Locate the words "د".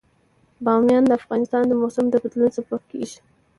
1.07-1.11, 1.67-1.71, 2.09-2.15